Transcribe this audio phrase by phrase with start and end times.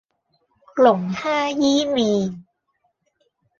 [0.77, 2.43] 龍蝦伊麵